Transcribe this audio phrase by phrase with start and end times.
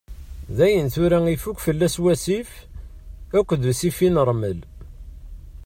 [0.57, 2.49] Dayen tura ifuk fell-as wasif
[3.37, 4.59] akked ussifi n ṛmel.